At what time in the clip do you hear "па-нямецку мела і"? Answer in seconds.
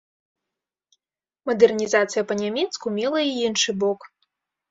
2.31-3.35